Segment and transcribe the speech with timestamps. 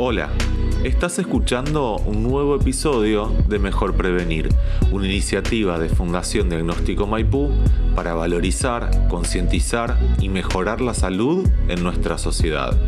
[0.00, 0.28] Hola,
[0.84, 4.48] estás escuchando un nuevo episodio de Mejor Prevenir,
[4.92, 7.50] una iniciativa de Fundación Diagnóstico Maipú
[7.96, 12.78] para valorizar, concientizar y mejorar la salud en nuestra sociedad.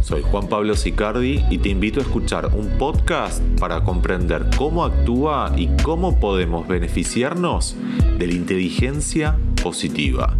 [0.00, 5.52] Soy Juan Pablo Sicardi y te invito a escuchar un podcast para comprender cómo actúa
[5.56, 7.76] y cómo podemos beneficiarnos
[8.18, 10.31] de la inteligencia positiva.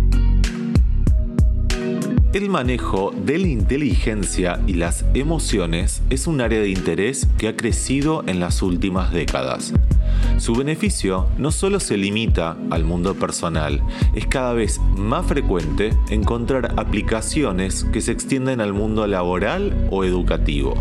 [2.33, 7.57] El manejo de la inteligencia y las emociones es un área de interés que ha
[7.57, 9.75] crecido en las últimas décadas.
[10.39, 13.83] Su beneficio no solo se limita al mundo personal,
[14.15, 20.73] es cada vez más frecuente encontrar aplicaciones que se extienden al mundo laboral o educativo.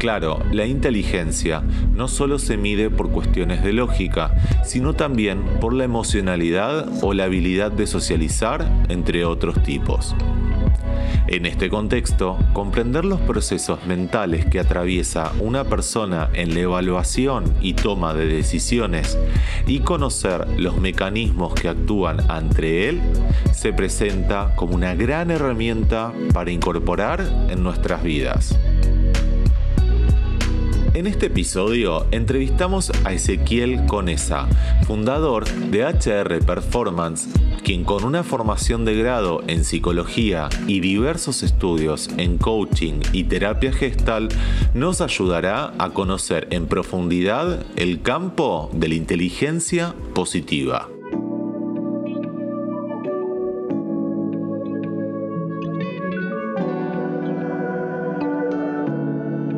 [0.00, 1.62] Claro, la inteligencia
[1.94, 7.24] no solo se mide por cuestiones de lógica, sino también por la emocionalidad o la
[7.24, 10.16] habilidad de socializar, entre otros tipos.
[11.30, 17.74] En este contexto, comprender los procesos mentales que atraviesa una persona en la evaluación y
[17.74, 19.16] toma de decisiones
[19.64, 23.00] y conocer los mecanismos que actúan ante él
[23.52, 28.58] se presenta como una gran herramienta para incorporar en nuestras vidas.
[30.92, 34.48] En este episodio entrevistamos a Ezequiel Conesa,
[34.88, 37.28] fundador de HR Performance,
[37.62, 43.72] quien con una formación de grado en psicología y diversos estudios en coaching y terapia
[43.72, 44.30] gestal
[44.74, 50.88] nos ayudará a conocer en profundidad el campo de la inteligencia positiva.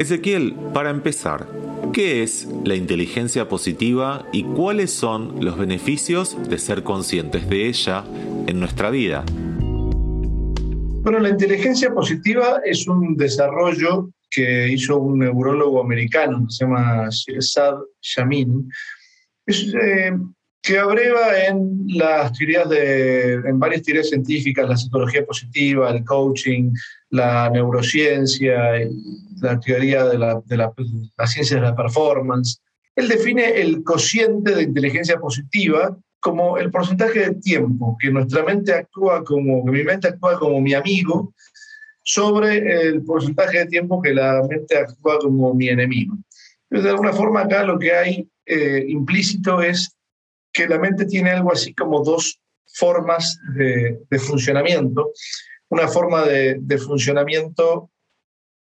[0.02, 1.46] Ezequiel, para empezar,
[1.92, 8.04] ¿qué es la inteligencia positiva y cuáles son los beneficios de ser conscientes de ella
[8.48, 9.24] en nuestra vida?
[11.02, 17.76] Bueno, la inteligencia positiva es un desarrollo que hizo un neurólogo americano, se llama Shirzad
[18.00, 18.68] Shamin,
[19.46, 20.12] eh,
[20.62, 26.72] que abreva en las teorías de, en varias teorías científicas, la psicología positiva, el coaching,
[27.10, 28.74] la neurociencia,
[29.40, 30.72] la teoría de la, de la,
[31.26, 32.60] ciencia de la performance.
[32.94, 38.72] Él define el cociente de inteligencia positiva como el porcentaje de tiempo que nuestra mente
[38.72, 41.34] actúa como, que mi mente actúa como mi amigo,
[42.04, 46.16] sobre el porcentaje de tiempo que la mente actúa como mi enemigo.
[46.70, 49.96] de alguna forma acá lo que hay eh, implícito es
[50.52, 52.40] que la mente tiene algo así como dos
[52.74, 55.12] formas de, funcionamiento.
[55.68, 57.90] Una forma de, funcionamiento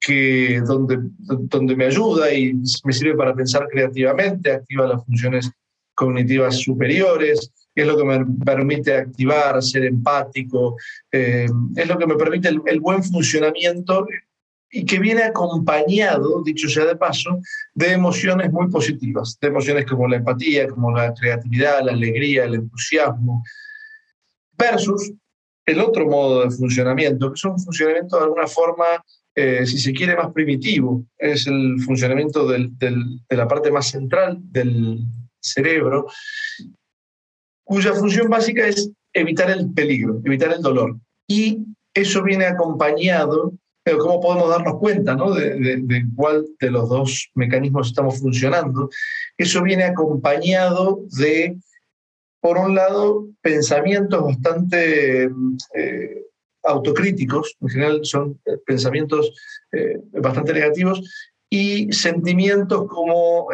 [0.01, 2.55] que donde, donde me ayuda y
[2.85, 5.51] me sirve para pensar creativamente, activa las funciones
[5.95, 10.77] cognitivas superiores, es lo que me permite activar, ser empático,
[11.13, 14.07] eh, es lo que me permite el, buen funcionamiento
[14.71, 17.41] y que viene acompañado, dicho sea de paso,
[17.75, 22.55] de emociones muy positivas, de emociones como la empatía, como la creatividad, la alegría, el
[22.55, 23.43] entusiasmo,
[24.57, 25.13] versus
[25.65, 28.85] el otro modo de funcionamiento, que es un funcionamiento de alguna forma,
[29.35, 32.71] eh, si se quiere, más primitivo, es el funcionamiento de
[33.31, 35.01] la parte más central del
[35.41, 36.07] cerebro,
[37.65, 40.97] cuya función básica es evitar el peligro, evitar el dolor.
[41.27, 41.59] Y
[41.95, 43.53] eso viene acompañado
[43.89, 45.33] pero cómo podemos darnos cuenta ¿no?
[45.33, 48.91] de, cuál de los dos mecanismos estamos funcionando.
[49.39, 51.57] Eso viene acompañado de,
[52.39, 55.31] por un lado, pensamientos bastante
[55.75, 56.23] eh,
[56.65, 59.33] autocríticos, en general son eh, pensamientos
[59.73, 61.01] eh, bastante negativos,
[61.49, 63.49] y sentimientos como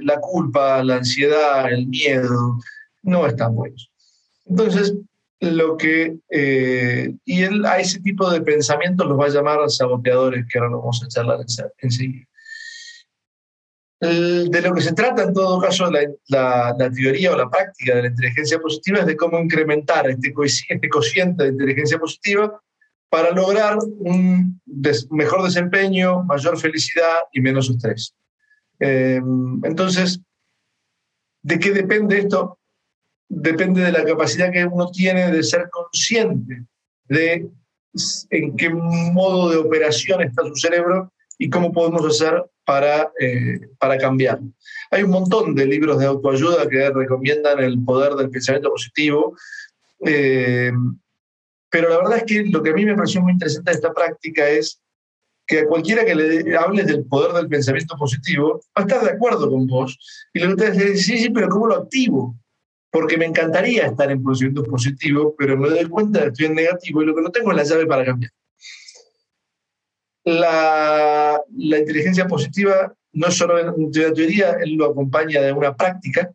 [0.00, 2.58] la culpa, la ansiedad, el miedo,
[3.04, 3.90] no están buenos.
[4.44, 4.94] Entonces,
[5.40, 10.46] lo que, eh, y él a ese tipo de pensamientos los va a llamar saboteadores,
[10.46, 11.38] que ahora lo vamos a charlar
[11.78, 12.26] enseguida.
[14.00, 18.08] De lo que se trata, en todo caso, la, teoría o la práctica de la
[18.08, 20.32] inteligencia positiva es de cómo incrementar este,
[20.68, 22.60] este cociente de inteligencia positiva
[23.10, 24.60] para lograr un
[25.10, 28.14] mejor desempeño, mayor felicidad y menos estrés.
[28.78, 29.20] Eh,
[29.64, 30.20] entonces,
[31.42, 32.57] ¿de qué depende esto?
[33.28, 36.64] Depende de la capacidad que uno tiene de ser consciente
[37.08, 37.48] de
[38.30, 43.96] en qué modo de operación está su cerebro y cómo podemos hacer para, eh, para
[43.96, 44.50] cambiarlo.
[44.90, 49.36] Hay un montón de libros de autoayuda que recomiendan el poder del pensamiento positivo,
[50.04, 50.72] eh,
[51.70, 53.92] pero la verdad es que lo que a mí me pareció muy interesante de esta
[53.92, 54.80] práctica es
[55.46, 59.10] que a cualquiera que le hables del poder del pensamiento positivo va a estar de
[59.10, 59.98] acuerdo con vos
[60.34, 62.36] y le gusta decir, sí, sí, pero ¿cómo lo activo?
[62.90, 66.54] Porque me encantaría estar en procedimientos positivos, pero me doy cuenta de que estoy en
[66.54, 68.32] negativo y lo que no tengo es la llave para cambiar.
[70.24, 76.30] La, la inteligencia positiva no es solo una teoría, él lo acompaña de una práctica,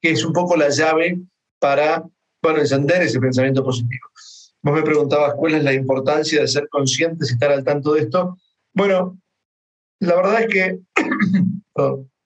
[0.00, 1.20] que es un poco la llave
[1.58, 2.04] para
[2.42, 4.08] bueno, encender ese pensamiento positivo.
[4.62, 8.02] Vos me preguntabas cuál es la importancia de ser conscientes y estar al tanto de
[8.02, 8.38] esto.
[8.72, 9.18] Bueno,
[10.00, 10.78] la verdad es que,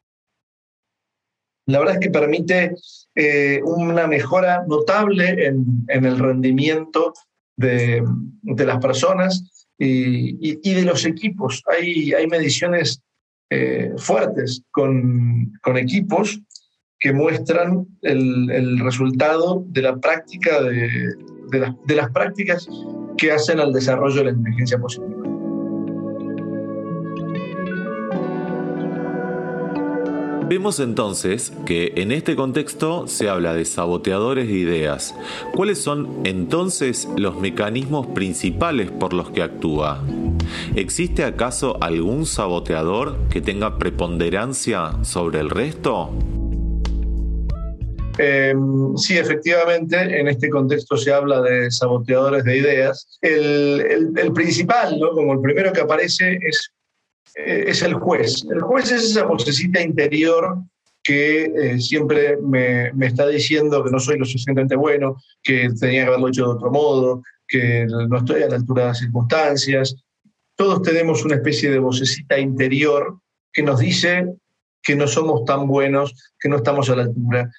[1.73, 2.75] la verdad es que permite
[3.15, 7.15] eh, una mejora notable en, el rendimiento
[7.57, 8.03] de,
[8.43, 11.63] las personas y, de los equipos.
[11.67, 13.01] Hay, mediciones
[13.51, 16.41] eh, fuertes con, con equipos
[17.01, 20.89] que muestran el, resultado de la práctica de,
[21.51, 22.69] de, las prácticas
[23.17, 25.22] que hacen al desarrollo de la inteligencia positiva.
[30.53, 35.15] Vemos entonces que en este contexto se habla de saboteadores de ideas.
[35.55, 40.05] ¿Cuáles son entonces los mecanismos principales por los que actúa?
[40.75, 46.11] ¿Existe acaso algún saboteador que tenga preponderancia sobre el resto?
[48.19, 53.19] Em, sí, efectivamente, en este contexto se habla de saboteadores de ideas.
[53.23, 55.13] El, principal, ¿no?
[55.13, 56.73] como el primero que aparece, es,
[57.35, 58.45] eh, es el juez.
[58.51, 60.59] El juez es esa vocecita interior
[61.03, 66.03] que eh, siempre me, me, está diciendo que no soy lo suficientemente bueno, que tenía
[66.03, 69.97] que haberlo hecho de otro modo, que no estoy a la altura de las circunstancias.
[70.57, 73.19] Todos tenemos una especie de vocecita interior
[73.53, 74.27] que nos dice
[74.83, 77.51] que no somos tan buenos, que no estamos a la altura.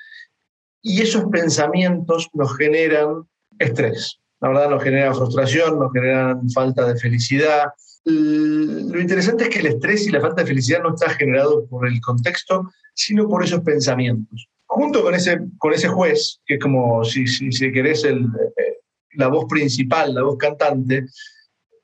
[0.82, 3.24] Y esos pensamientos nos generan
[3.60, 7.68] estrés, la verdad nos generan frustración, nos generan falta de felicidad.
[8.06, 11.88] Lo interesante es que el estrés y la falta de felicidad no está generado por
[11.88, 14.50] el contexto, sino por esos pensamientos.
[14.66, 18.26] Junto con ese, con ese juez, que es como si, si, querés el,
[18.58, 18.80] eh,
[19.14, 21.06] la voz principal, la voz cantante,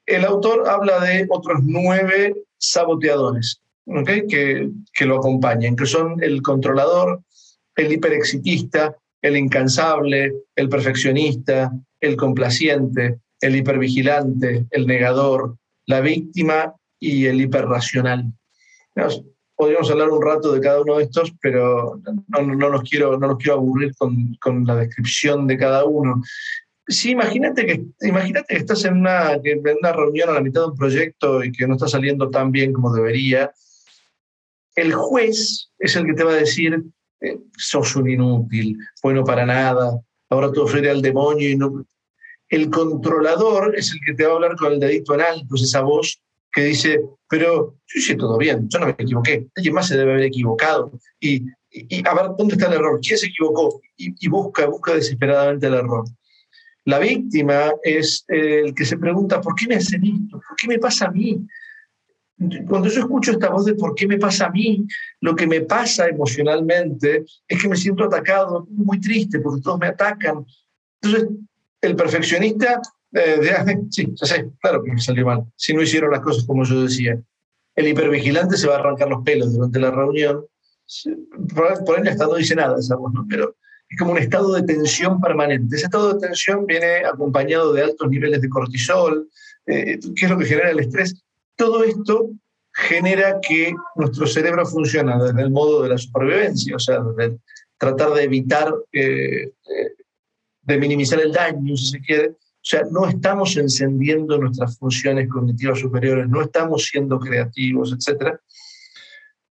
[0.06, 3.62] el autor habla de otros nueve saboteadores
[4.06, 7.22] que, que lo acompañan, que son el controlador,
[7.76, 15.58] el hiperexitista, el incansable, el perfeccionista, el complaciente, el hipervigilante, el negador,
[15.90, 18.32] la víctima y el hiperracional.
[19.56, 23.28] Podríamos hablar un rato de cada uno de estos, pero no, no, los, quiero, no
[23.28, 26.22] los quiero aburrir con, con, la descripción de cada uno.
[26.88, 30.68] Sí, imagínate que, imagínate que estás en una, en una reunión a la mitad de
[30.68, 33.52] un proyecto y que no está saliendo tan bien como debería.
[34.76, 36.84] El juez es el que te va a decir,
[37.22, 40.00] eh, sos un inútil, bueno para nada,
[40.30, 41.84] ahora te ofrece al demonio y no...
[42.50, 45.64] El controlador es el que te va a hablar con el dedito en alto, es
[45.64, 46.20] esa voz
[46.52, 47.00] que dice,
[47.30, 50.92] pero yo hice todo bien, yo no me equivoqué, alguien más se debe haber equivocado.
[51.20, 51.46] Y,
[52.06, 53.00] a ver, ¿dónde está el error?
[53.02, 53.80] ¿Quién se equivocó?
[53.96, 56.06] Y, busca, busca desesperadamente el error.
[56.86, 60.42] La víctima es el que se pregunta, ¿por qué me hacen esto?
[60.48, 61.46] ¿Por qué me pasa a mí?
[62.68, 64.88] Cuando yo escucho esta voz de por qué me pasa a mí,
[65.20, 69.88] lo que me pasa emocionalmente es que me siento atacado, muy triste porque todos me
[69.88, 70.46] atacan.
[71.02, 71.30] Entonces,
[71.82, 72.82] el perfeccionista,
[73.14, 76.46] eh, ah, sí, ya sé, claro que me salió mal, si no hicieron las cosas
[76.46, 77.20] como yo decía.
[77.76, 80.46] El hipervigilante se va a arrancar los pelos durante la reunión.
[81.56, 83.26] Por, ahí hasta no dice nada voz, ¿no?
[83.30, 83.56] pero
[83.88, 85.76] es como un estado de tensión permanente.
[85.76, 89.30] Ese estado de tensión viene acompañado de altos niveles de cortisol,
[89.66, 91.24] eh, que es lo que genera el estrés
[91.60, 92.30] todo esto
[92.74, 97.38] genera que nuestro cerebro funcione desde el modo de la supervivencia, o sea, de
[97.78, 99.94] tratar de evitar, eh, eh,
[100.70, 102.30] de minimizar el daño, si se quiere.
[102.30, 108.36] O sea, no estamos encendiendo nuestras funciones cognitivas superiores, no estamos siendo creativos, etc.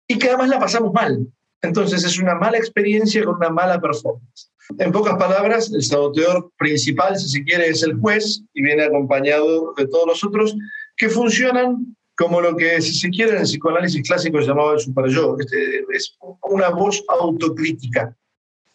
[0.06, 1.26] Y que además la pasamos mal.
[1.62, 4.52] Entonces es una mala experiencia con una mala performance.
[4.78, 9.72] En pocas palabras, el saboteador principal, si se quiere, es el juez y viene acompañado
[9.76, 10.54] de todos los otros
[10.96, 15.36] que funcionan como lo que, si se quiere, en el psicoanálisis clásico llamaba el super-yo.
[15.38, 18.16] Este, es una voz autocrítica.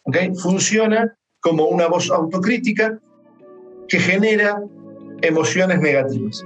[0.04, 0.34] ¿okay?
[0.34, 2.98] Funciona como una voz autocrítica
[3.88, 4.62] que genera
[5.20, 6.42] emociones negativas.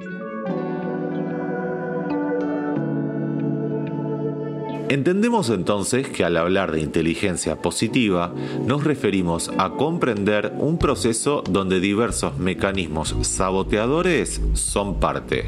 [4.88, 8.32] Entendemos entonces que al hablar de inteligencia positiva
[8.64, 15.46] nos referimos a comprender un proceso donde diversos mecanismos saboteadores son parte.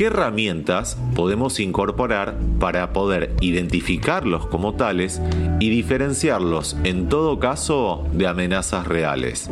[0.00, 5.20] ¿Qué herramientas podemos incorporar para poder identificarlos como tales
[5.60, 9.50] y diferenciarlos en todo caso de amenazas reales?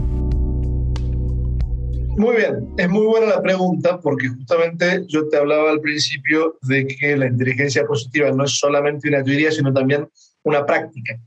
[2.16, 6.86] Muy bien, es muy buena la pregunta porque justamente yo te hablaba al principio de
[6.86, 10.08] que la inteligencia positiva no es solamente una teoría, sino también
[10.44, 11.20] una práctica.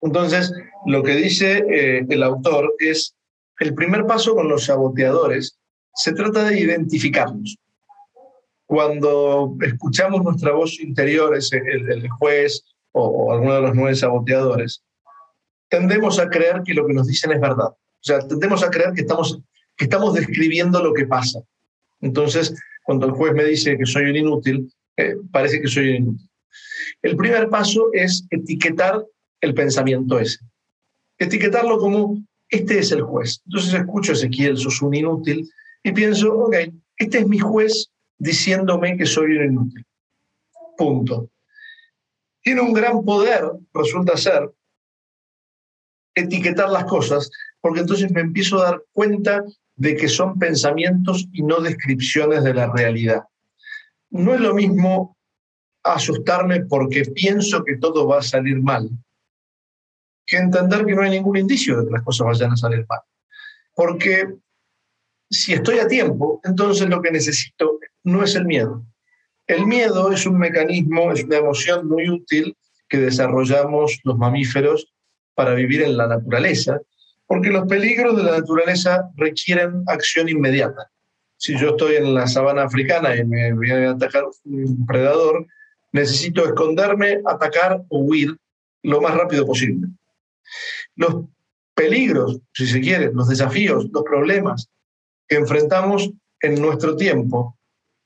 [0.00, 0.50] Entonces,
[0.86, 3.14] lo que dice eh, el autor es
[3.60, 5.58] el primer paso con los saboteadores,
[5.92, 7.58] se trata de identificarlos.
[8.66, 14.82] Cuando escuchamos nuestra voz interior, ese, el, juez o, o, alguno de los nueve saboteadores,
[15.68, 17.68] tendemos a creer que lo que nos dicen es verdad.
[17.68, 19.38] O sea, tendemos a creer que estamos,
[19.76, 21.40] que estamos describiendo lo que pasa.
[22.00, 22.54] Entonces,
[22.84, 26.28] cuando el juez me dice que soy un inútil, eh, parece que soy un inútil.
[27.02, 29.04] El primer paso es etiquetar
[29.40, 30.38] el pensamiento ese.
[31.18, 33.40] Etiquetarlo como, este es el juez.
[33.46, 35.48] Entonces escucho a Ezequiel, sos un inútil,
[35.82, 36.56] y pienso, ok,
[36.96, 37.91] este es mi juez
[38.22, 39.84] diciéndome que soy un inútil.
[40.76, 41.28] Punto.
[42.40, 44.48] Tiene un gran poder, resulta ser,
[46.14, 49.42] etiquetar las cosas, porque entonces me empiezo a dar cuenta
[49.74, 53.24] de que son pensamientos y no descripciones de la realidad.
[54.10, 55.16] No es lo mismo
[55.82, 58.88] asustarme porque pienso que todo va a salir mal,
[60.26, 63.00] que entender que no hay ningún indicio de que las cosas vayan a salir mal.
[63.74, 64.28] Porque
[65.32, 68.84] si estoy a tiempo, entonces lo que necesito no es el miedo.
[69.46, 72.56] El miedo es un mecanismo, es una emoción muy útil
[72.88, 74.92] que desarrollamos los mamíferos
[75.34, 76.78] para vivir en la naturaleza,
[77.26, 80.90] porque los peligros de la naturaleza requieren acción inmediata.
[81.38, 85.46] Si yo estoy en la sabana africana y me viene a atacar un predador,
[85.92, 88.36] necesito esconderme, atacar o huir
[88.82, 89.88] lo más rápido posible.
[90.94, 91.24] Los
[91.74, 94.68] peligros, si se quiere, los desafíos, los problemas
[95.32, 96.10] que enfrentamos
[96.42, 97.56] en nuestro tiempo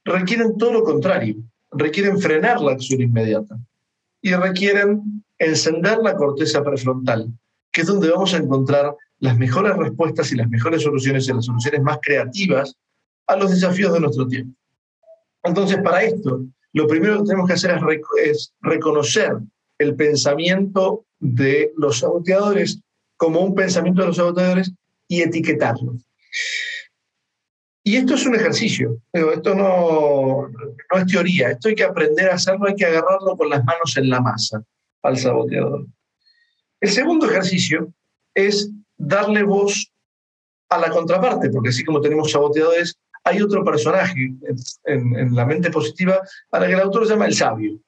[0.04, 1.34] requieren todo lo contrario,
[1.72, 3.58] requieren frenar la acción inmediata
[4.22, 7.28] y requieren encender la corteza prefrontal,
[7.72, 11.46] que es donde vamos a encontrar las mejores respuestas y las mejores soluciones y las
[11.46, 12.76] soluciones más creativas
[13.26, 14.56] a los desafíos de nuestro tiempo.
[15.42, 17.76] Entonces, para esto, lo primero que tenemos que hacer
[18.24, 19.32] es, reconocer
[19.78, 22.78] el pensamiento de los saboteadores
[23.16, 24.70] como un pensamiento de los saboteadores
[25.08, 25.96] y etiquetarlo.
[27.86, 32.34] Y esto es un ejercicio, esto no, no es teoría, esto hay que aprender a
[32.34, 34.60] hacerlo, hay que agarrarlo con las manos en la masa
[35.02, 35.86] al saboteador.
[36.80, 37.92] El segundo ejercicio
[38.34, 39.92] es darle voz
[40.68, 44.34] a la contraparte, porque así como tenemos saboteadores, hay otro personaje
[44.82, 47.78] en, la mente positiva a la que el autor llama el sabio.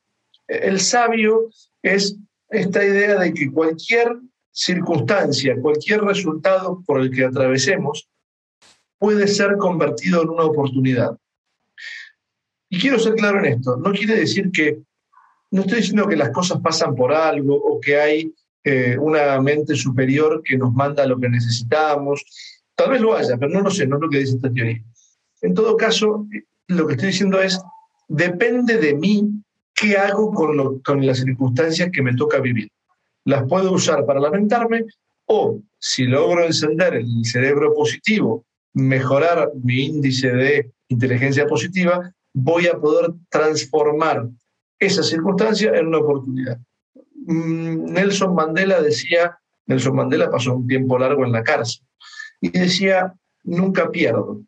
[0.46, 1.50] El sabio
[1.82, 2.14] es
[2.50, 4.16] esta idea de que cualquier
[4.52, 8.08] circunstancia, cualquier resultado por el que atravesemos,
[8.98, 11.16] puede ser convertido en una oportunidad.
[12.68, 14.82] Y quiero ser claro en esto, no quiere decir que
[15.50, 19.74] no estoy diciendo que las cosas pasan por algo o que hay eh, una mente
[19.74, 22.22] superior que nos manda lo que necesitamos.
[22.74, 24.82] Tal vez lo haya, pero no lo sé, no es lo que dice esta teoría.
[25.40, 26.26] En todo caso,
[26.66, 27.58] lo que estoy diciendo es,
[28.08, 29.42] depende de mí
[29.74, 32.68] qué hago con, con las circunstancias que me toca vivir.
[33.24, 34.84] Las puedo usar para lamentarme
[35.26, 42.78] o si logro encender el cerebro positivo, mejorar mi índice de inteligencia positiva, voy a
[42.78, 44.28] poder transformar
[44.78, 46.58] esa circunstancia en una oportunidad.
[47.14, 51.84] Mm, Nelson Mandela decía, Nelson Mandela pasó un tiempo largo en la cárcel,
[52.40, 54.40] y decía, nunca pierdo,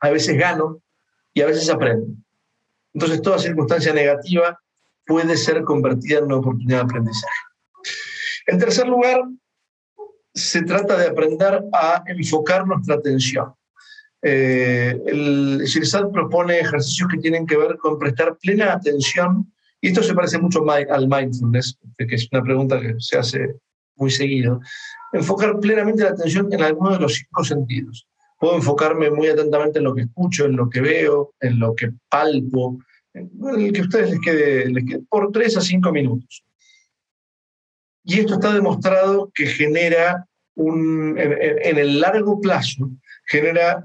[0.00, 0.80] a veces gano
[1.32, 2.06] y a veces aprendo.
[2.92, 4.60] Entonces toda circunstancia negativa
[5.06, 7.40] puede ser convertida en una oportunidad de aprendizaje.
[8.46, 9.22] En tercer lugar,
[10.34, 13.54] se trata de aprender a enfocar nuestra atención.
[14.20, 20.02] Eh, el Shirzad propone ejercicios que tienen que ver con prestar plena atención, y esto
[20.02, 23.54] se parece mucho al mindfulness, que es una pregunta que se hace
[23.96, 24.60] muy seguido,
[25.12, 28.08] enfocar plenamente la atención en alguno de los cinco sentidos.
[28.40, 31.92] Puedo enfocarme muy atentamente en lo que escucho, en lo que veo, en lo que
[32.08, 32.78] palpo,
[33.12, 36.42] en el que a ustedes les quede, les quede por tres a cinco minutos.
[38.04, 42.90] Y esto está demostrado que genera un, en, el largo plazo,
[43.26, 43.84] genera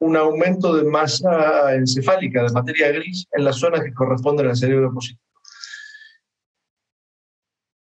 [0.00, 4.92] un aumento de masa encefálica, de materia gris, en las zonas que corresponden al cerebro
[4.92, 5.20] positivo.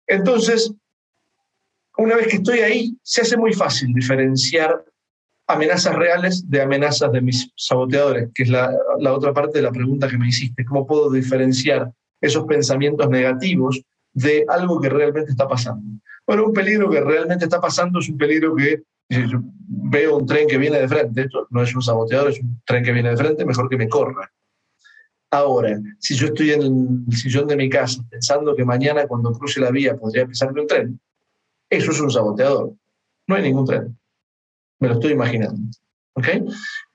[0.07, 0.73] Entonces,
[1.97, 4.83] una vez que estoy ahí, se hace muy fácil diferenciar
[5.47, 9.71] amenazas reales de amenazas de mis saboteadores, que es la, la, otra parte de la
[9.71, 10.65] pregunta que me hiciste.
[10.65, 13.81] ¿Cómo puedo diferenciar esos pensamientos negativos
[14.21, 15.99] de algo que realmente está pasando?
[16.25, 20.25] Bueno, un peligro que realmente está pasando es un peligro que si yo veo un
[20.25, 23.09] tren que viene de frente, esto no es un saboteador, es un tren que viene
[23.09, 24.31] de frente, mejor que me corra.
[25.31, 29.59] Ahora, si yo estoy en el sillón de mi casa pensando que mañana cuando cruce
[29.59, 30.99] la vía podría pisarme un tren,
[31.69, 32.73] eso es un saboteador.
[33.27, 33.97] No hay ningún tren.
[34.79, 35.61] Me lo estoy imaginando.
[36.13, 36.43] ¿Okay?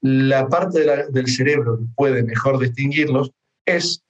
[0.01, 3.31] La parte del cerebro que puede mejor distinguirlos
[3.65, 4.03] es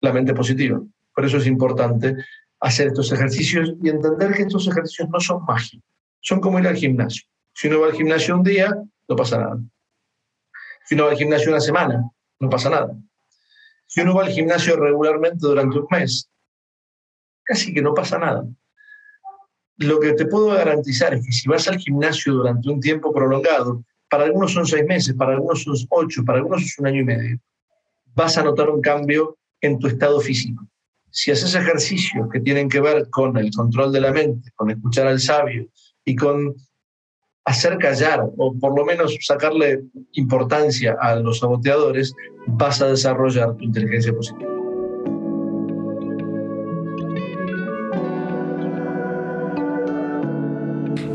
[0.00, 0.80] la mente positiva.
[1.14, 2.16] Por eso es importante
[2.60, 5.84] hacer estos ejercicios y entender que estos ejercicios no son mágicos,
[6.20, 7.22] son como ir al gimnasio.
[7.54, 8.74] Si uno va al gimnasio un día,
[9.08, 9.58] no pasa nada.
[10.84, 12.10] Si uno va al gimnasio una semana,
[12.40, 12.94] no pasa nada.
[13.88, 16.28] que uno va al gimnasio regularmente durante un mes,
[17.44, 18.44] casi que no pasa nada.
[19.78, 23.84] Lo que te puedo garantizar es que si vas al gimnasio durante un tiempo prolongado,
[24.08, 27.04] para algunos son seis meses, para algunos son ocho, para algunos es un año y
[27.04, 27.38] medio,
[28.14, 30.66] vas a notar un cambio en tu estado físico.
[31.16, 35.06] Si haces ejercicios que tienen que ver con el control de la mente, con escuchar
[35.06, 35.66] al sabio
[36.04, 36.54] y con
[37.46, 39.82] hacer callar o por lo menos sacarle
[40.12, 42.12] importancia a los saboteadores,
[42.48, 44.55] vas a desarrollar tu inteligencia positiva.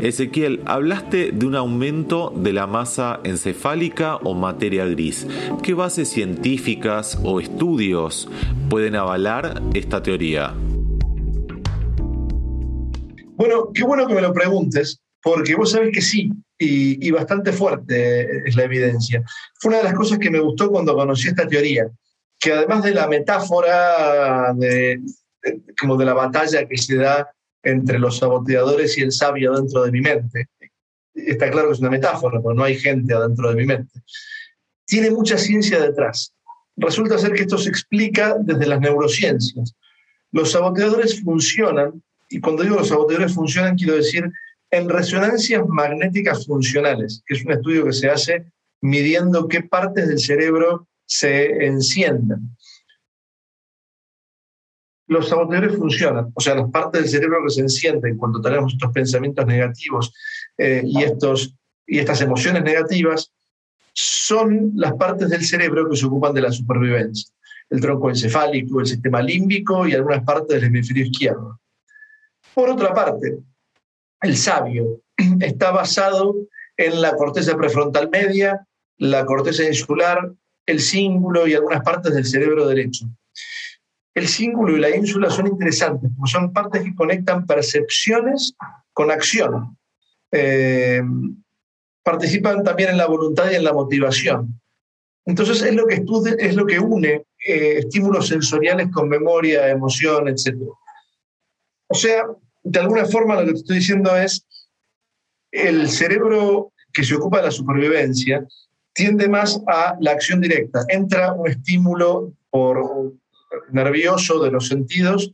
[0.02, 5.28] Ezequiel, hablaste de un aumento de la masa encefálica o materia gris.
[5.62, 8.28] ¿Qué bases científicas o estudios
[8.68, 10.54] pueden avalar esta teoría?
[13.36, 18.48] Bueno, qué bueno que me lo preguntes, porque vos sabés que sí, y, bastante fuerte
[18.48, 19.22] es la evidencia.
[19.60, 21.86] Fue una de las cosas que me gustó cuando conocí esta teoría,
[22.40, 25.00] que además de la metáfora de,
[25.78, 27.30] como de la batalla que se da
[27.62, 30.48] entre los saboteadores y el sabio dentro de mi mente,
[31.14, 34.00] está claro que es una metáfora, porque no hay gente adentro de mi mente,
[34.86, 36.34] tiene mucha ciencia detrás.
[36.76, 39.74] Resulta ser que esto se explica desde las neurociencias.
[40.32, 44.30] Los saboteadores funcionan, y cuando digo los saboteadores funcionan, quiero decir
[44.70, 48.46] en resonancias magnéticas funcionales, que es un estudio que se hace
[48.80, 52.56] midiendo qué partes del cerebro se encienden.
[55.12, 58.90] Los saboteadores funcionan, o sea, las partes del cerebro que se encienden cuando tenemos estos
[58.92, 60.10] pensamientos negativos
[60.56, 61.54] eh, y, estos,
[61.86, 63.30] y estas emociones negativas
[63.92, 67.30] son las partes del cerebro que se ocupan de la supervivencia.
[67.68, 71.60] El tronco encefálico, el sistema límbico y algunas partes del hemisferio izquierdo.
[72.54, 73.38] Por otra parte,
[74.22, 75.02] el sabio
[75.40, 76.34] está basado
[76.78, 80.32] en la corteza prefrontal media, la corteza insular,
[80.64, 83.06] el cíngulo y algunas partes del cerebro derecho.
[84.14, 88.54] El cíngulo y la ínsula son interesantes porque son partes que conectan percepciones
[88.92, 89.76] con acción.
[90.30, 91.02] Eh,
[92.02, 94.60] participan también en la voluntad y en la motivación.
[95.24, 96.04] Entonces es lo que,
[96.38, 100.56] es lo que une eh, estímulos sensoriales con memoria, emoción, etc.
[101.86, 102.24] O sea,
[102.62, 104.46] de alguna forma lo que te estoy diciendo es,
[105.50, 108.46] el cerebro que se ocupa de la supervivencia
[108.94, 110.84] tiende más a la acción directa.
[110.88, 113.12] Entra un estímulo por
[113.70, 115.32] nervioso de los sentidos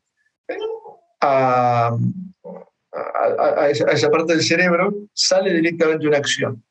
[1.20, 1.96] a,
[3.70, 6.64] esa, parte del cerebro, sale directamente una acción.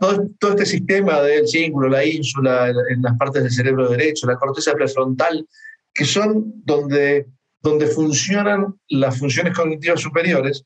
[0.00, 4.36] todo, todo, este sistema del cíngulo, la ínsula, en las partes del cerebro derecho, la
[4.36, 5.46] corteza prefrontal,
[5.92, 7.26] que son donde
[7.66, 10.64] donde funcionan las funciones cognitivas superiores,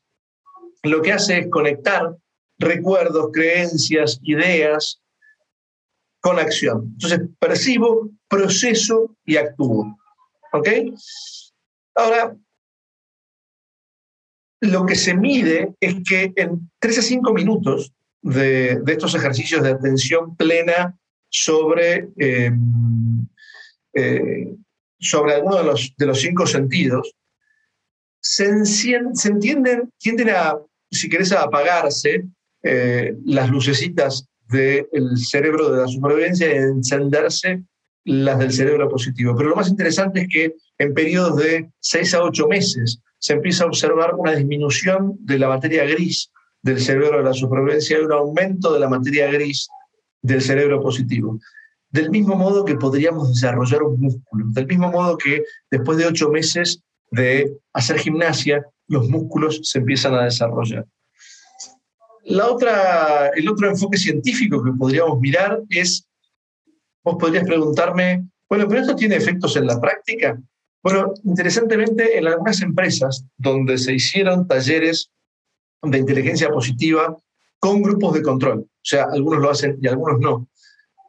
[0.83, 2.15] lo que hace es conectar
[2.59, 5.00] recuerdos, creencias, ideas
[6.21, 6.91] con acción.
[6.93, 9.97] Entonces, percibo, proceso y actúo.
[10.53, 10.67] ¿Ok?
[11.95, 12.35] Ahora,
[14.61, 19.71] lo que se mide es que en 3 a 5 minutos de, estos ejercicios de
[19.71, 20.97] atención plena
[21.29, 22.51] sobre eh,
[23.93, 24.55] eh,
[25.01, 27.13] sobre alguno de los, de los cinco sentidos,
[28.21, 30.57] se, se entienden, tienden a,
[30.91, 32.27] si querés, a apagarse
[32.63, 37.63] eh, las lucecitas del cerebro de la supervivencia y encenderse
[38.03, 39.35] las del cerebro positivo.
[39.35, 43.63] Pero lo más interesante es que en periodos de seis a ocho meses se empieza
[43.63, 46.31] a observar una disminución de la materia gris
[46.63, 49.67] del cerebro de la supervivencia y un aumento de la materia gris
[50.21, 51.39] del cerebro positivo
[51.91, 56.29] del mismo modo que podríamos desarrollar un músculo, del mismo modo que después de ocho
[56.29, 60.85] meses de hacer gimnasia, los músculos se empiezan a desarrollar.
[62.23, 66.07] La otra, el otro enfoque científico que podríamos mirar es,
[67.03, 70.39] vos podrías preguntarme, bueno, pero esto tiene efectos en la práctica.
[70.83, 75.11] Bueno, interesantemente, en algunas empresas donde se hicieron talleres
[75.81, 77.15] de inteligencia positiva
[77.59, 80.47] con grupos de control, o sea, algunos lo hacen y algunos no,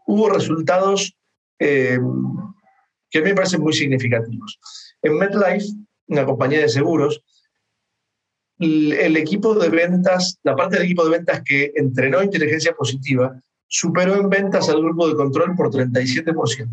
[0.06, 1.16] hubo resultados
[1.58, 1.98] eh,
[3.10, 4.58] que a mí me parecen muy significativos.
[5.02, 5.66] En MetLife,
[6.08, 7.22] una compañía de seguros,
[8.58, 14.16] el equipo de ventas, la parte del equipo de ventas que entrenó inteligencia positiva, superó
[14.16, 16.68] en ventas al grupo de control por 37%.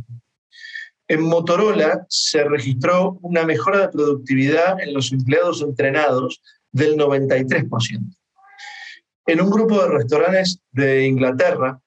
[1.07, 8.15] En Motorola se registró una mejora de productividad en los empleados entrenados del 93%.
[9.25, 11.79] En un grupo de restaurantes de Inglaterra,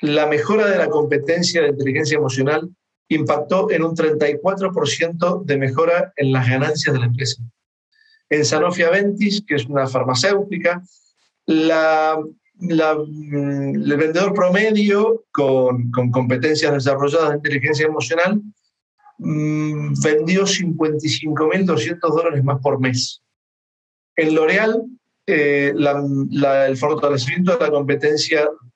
[0.00, 2.70] la mejora de la competencia de inteligencia emocional
[3.08, 7.42] impactó en un 34% de mejora en las ganancias de la empresa.
[8.30, 10.82] En Sanofi Aventis, que es una farmacéutica,
[11.46, 12.24] mm,
[12.60, 18.40] el vendedor promedio con, competencias desarrolladas de inteligencia emocional
[19.18, 23.20] mm, vendió 55.200 dólares más por mes.
[24.16, 24.84] En L'Oreal,
[25.26, 27.66] eh, el fortalecimiento de,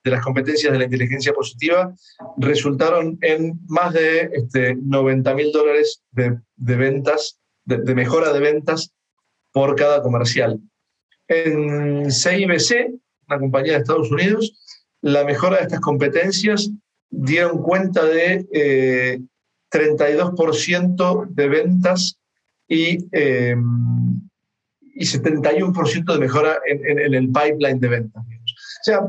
[0.04, 1.94] de las competencias de la inteligencia positiva
[2.36, 8.92] resultaron en más de este, 90 mil dólares de, ventas, de, mejora de ventas
[9.54, 10.60] por cada comercial.
[11.28, 12.92] En CIBC,
[13.28, 14.52] una compañía de Estados Unidos,
[15.00, 16.70] la mejora de estas competencias
[17.08, 19.22] dieron cuenta de
[19.70, 22.18] 32% eh, de ventas
[22.66, 23.54] y, eh,
[24.94, 28.24] y 71% de mejora en, el pipeline de ventas.
[28.24, 29.08] O sea,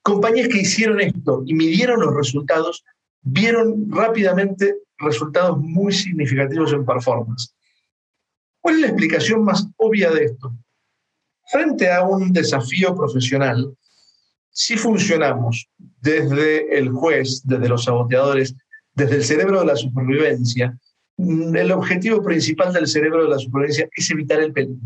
[0.00, 2.82] compañías que hicieron esto y midieron los resultados,
[3.20, 7.54] vieron rápidamente resultados muy significativos en performance.
[8.64, 10.50] ¿Cuál es la explicación más obvia de esto?
[11.52, 13.76] Frente a un desafío profesional,
[14.50, 15.68] si funcionamos
[16.00, 18.54] desde el juez, desde los saboteadores,
[18.94, 20.78] desde el cerebro de la supervivencia,
[21.18, 24.80] mm, el objetivo principal del cerebro de la supervivencia es evitar el peligro.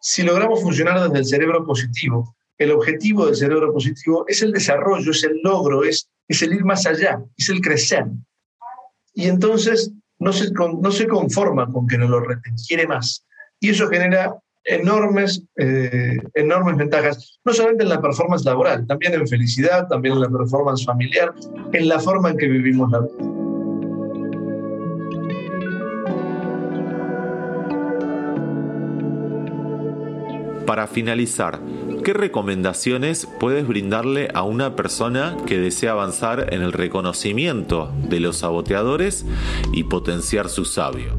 [0.00, 5.12] Si logramos funcionar desde el cerebro positivo, el objetivo del cerebro positivo es el desarrollo,
[5.12, 8.06] es el logro, es, es el ir más allá, es el crecer.
[9.14, 13.26] Y entonces no se, no se conforma con que no lo reten, quiere más.
[13.60, 19.26] Y eso genera enormes, eh, enormes ventajas, no solamente en la performance laboral, también en
[19.26, 21.34] felicidad, también en la performance familiar,
[21.72, 23.42] en la forma en que vivimos la vida.
[30.66, 31.58] Para finalizar,
[32.02, 38.38] ¿qué recomendaciones puedes brindarle a una persona que desea avanzar en el reconocimiento de los
[38.38, 39.24] saboteadores
[39.72, 41.16] y potenciar su sabio?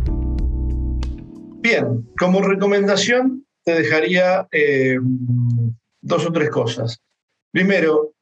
[1.62, 5.00] Bien, como recomendación te dejaría eh,
[6.02, 7.00] dos o tres cosas.
[7.52, 8.13] Primero,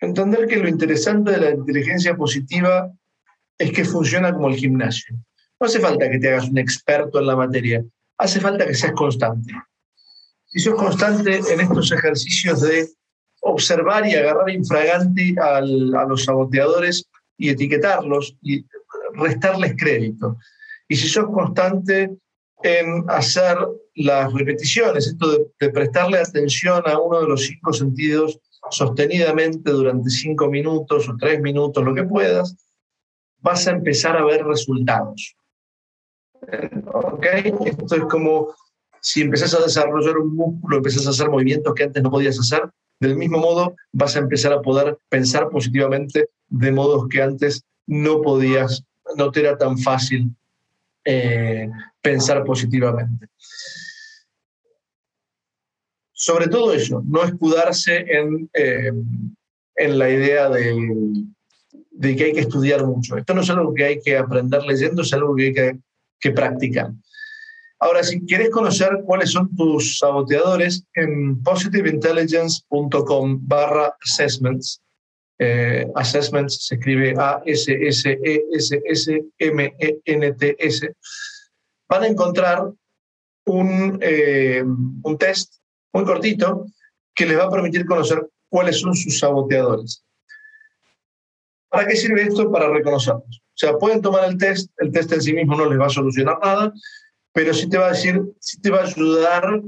[0.00, 2.92] entender que lo interesante de la inteligencia positiva
[3.58, 5.16] es que funciona como el gimnasio.
[5.58, 7.84] No hace falta que te hagas un experto en la materia,
[8.18, 9.52] hace falta que seas constante.
[10.56, 12.88] Si sos constante en estos ejercicios de
[13.42, 17.04] observar y agarrar infragante a los saboteadores
[17.36, 18.64] y etiquetarlos y
[19.12, 20.38] restarles crédito.
[20.88, 22.16] Y si sos constante
[22.62, 23.58] en hacer
[23.96, 28.40] las repeticiones, esto de, prestarle atención a uno de los cinco sentidos
[28.70, 32.56] sostenidamente durante cinco minutos o tres minutos, lo que puedas,
[33.40, 35.36] vas a empezar a ver resultados.
[36.94, 37.52] ¿Okay?
[37.66, 38.54] Esto es como
[39.06, 42.68] si empezás a desarrollar un músculo, empezás a hacer movimientos que antes no podías hacer,
[42.98, 48.20] del mismo modo vas a empezar a poder pensar positivamente de modos que antes no
[48.20, 48.82] podías,
[49.16, 50.34] no te era tan fácil
[51.04, 51.70] eh,
[52.02, 53.28] pensar positivamente.
[56.10, 58.90] Sobre todo eso, no escudarse en, eh,
[59.76, 61.26] en la idea de,
[61.92, 63.16] de, que hay que estudiar mucho.
[63.16, 65.78] Esto no es algo que hay que aprender leyendo, es algo que hay que,
[66.18, 66.90] que practicar.
[67.78, 74.80] Ahora, si quieres conocer cuáles son tus saboteadores, en positiveintelligence.com barra assessments,
[75.38, 77.70] eh, assessments se escribe A-S-S-E-S-S-M-E-N-T-S,
[81.88, 82.72] van a encontrar
[83.44, 85.56] un, eh, un test
[85.92, 86.64] muy cortito
[87.14, 90.02] que les va a permitir conocer cuáles son sus saboteadores.
[91.68, 92.50] ¿Para qué sirve esto?
[92.50, 93.42] Para reconocerlos.
[93.56, 95.90] O sea, pueden tomar el test, el test en sí mismo no les va a
[95.90, 96.72] solucionar nada,
[97.36, 99.60] pero sí te va a decir, sí te va a ayudar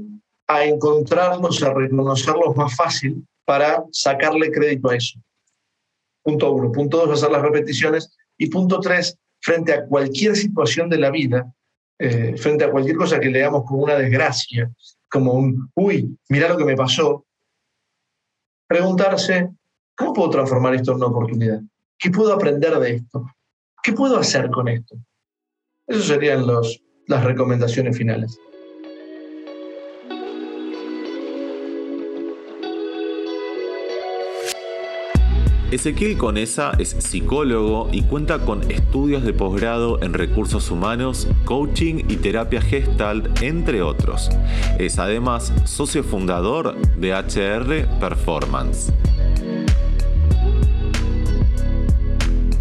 [0.47, 5.19] a encontrarlos, a reconocerlos más fácil para sacarle crédito a eso.
[6.23, 6.71] Punto uno.
[6.71, 8.17] Punto dos, hacer las repeticiones.
[8.39, 11.53] Y punto tres, frente a cualquier situación de la vida,
[11.99, 14.71] eh, frente a cualquier cosa que leamos como una desgracia,
[15.07, 17.27] como un, uy, mira lo que me pasó,
[18.65, 19.47] preguntarse,
[19.95, 21.61] ¿cómo puedo transformar esto en una oportunidad?
[21.99, 23.27] ¿Qué puedo aprender de esto?
[23.83, 24.95] ¿Qué puedo hacer con esto?
[25.85, 28.39] Esos serían los, las recomendaciones finales.
[35.71, 42.17] Ezequiel Conesa es psicólogo y cuenta con estudios de posgrado en recursos humanos, coaching y
[42.17, 44.29] terapia gestalt, entre otros.
[44.79, 48.91] Es además socio fundador de HR Performance.